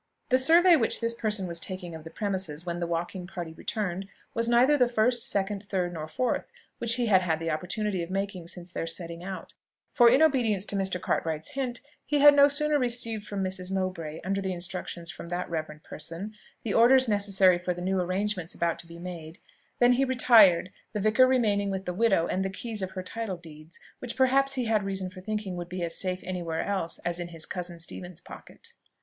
[0.29, 4.07] The survey which this person was taking of the premises when the walking party returned
[4.33, 8.09] was neither the first, second, third, nor fourth which he had had the opportunity of
[8.09, 9.53] making since their setting out;
[9.91, 10.99] for, in obedience to Mr.
[10.99, 13.71] Cartwright's hint, he had no sooner received from Mrs.
[13.71, 16.33] Mowbray, under the instructions from that reverend person,
[16.63, 19.37] the orders necessary for the new arrangements about to be made,
[19.77, 23.37] than he retired, the vicar remaining with the widow and the keys of her title
[23.37, 27.19] deeds, which perhaps he had reason for thinking would be as safe anywhere else as
[27.19, 28.73] in his cousin Stephen's pocket.